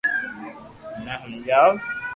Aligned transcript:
مني 1.03 1.13
ھمجاوُ 1.23 1.71